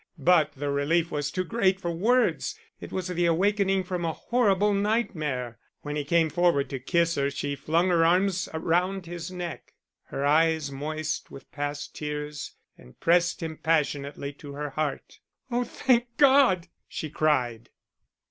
[0.17, 4.73] But the relief was too great for words, it was the awakening from a horrible
[4.73, 5.59] nightmare.
[5.83, 9.75] When he came forward to kiss her, she flung her arms round his neck,
[10.05, 15.19] her eyes moist with past tears, and pressed him passionately to her heart.
[15.51, 17.69] "Oh, thank God!" she cried.